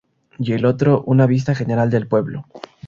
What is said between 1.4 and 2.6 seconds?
general del pueblo.